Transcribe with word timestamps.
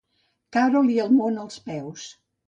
Caure-li 0.55 0.95
el 1.03 1.13
món 1.17 1.37
als 1.41 1.59
peus. 1.67 2.07